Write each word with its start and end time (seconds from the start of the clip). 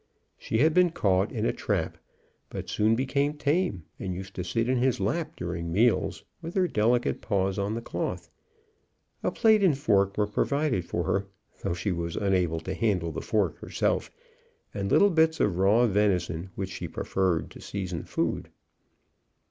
She 0.35 0.57
had 0.57 0.73
been 0.73 0.89
caught 0.89 1.31
in 1.31 1.45
a 1.45 1.53
trap, 1.53 1.95
but 2.49 2.67
soon 2.69 2.95
became 2.95 3.35
tame, 3.35 3.83
and 3.99 4.15
used 4.15 4.33
to 4.33 4.43
sit 4.43 4.67
in 4.67 4.77
his 4.77 4.99
lap 4.99 5.33
during 5.37 5.71
meals, 5.71 6.23
with 6.41 6.55
her 6.55 6.67
delicate 6.67 7.21
paws 7.21 7.59
on 7.59 7.75
the 7.75 7.83
cloth. 7.83 8.27
A 9.21 9.29
plate 9.29 9.63
and 9.63 9.77
fork 9.77 10.17
were 10.17 10.25
provided 10.25 10.85
for 10.85 11.03
her, 11.03 11.27
though 11.61 11.75
she 11.75 11.91
was 11.91 12.15
unable 12.15 12.59
to 12.61 12.73
handle 12.73 13.11
the 13.11 13.21
fork 13.21 13.59
herself; 13.59 14.09
and 14.73 14.91
little 14.91 15.11
bits 15.11 15.39
of 15.39 15.59
raw 15.59 15.85
venison, 15.85 16.49
which 16.55 16.71
she 16.71 16.87
preferred 16.87 17.51
to 17.51 17.61
seasoned 17.61 18.09
food. 18.09 18.49